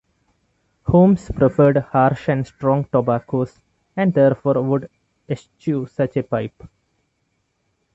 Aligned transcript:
Holmes 0.87 1.29
preferred 1.29 1.77
harsh 1.77 2.27
and 2.27 2.47
strong 2.47 2.85
tobaccos 2.85 3.61
and 3.95 4.11
therefore 4.15 4.59
would 4.59 4.89
eschew 5.29 5.85
such 5.85 6.17
a 6.17 6.23
pipe. 6.23 6.63